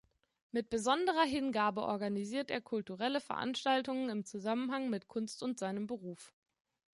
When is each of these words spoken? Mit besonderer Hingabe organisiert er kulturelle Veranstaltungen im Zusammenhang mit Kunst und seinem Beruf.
Mit 0.51 0.71
besonderer 0.71 1.25
Hingabe 1.25 1.83
organisiert 1.83 2.49
er 2.49 2.59
kulturelle 2.59 3.21
Veranstaltungen 3.21 4.09
im 4.09 4.25
Zusammenhang 4.25 4.89
mit 4.89 5.07
Kunst 5.07 5.43
und 5.43 5.59
seinem 5.59 5.85
Beruf. 5.85 6.33